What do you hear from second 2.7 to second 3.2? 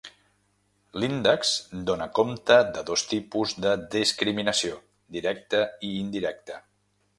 de dos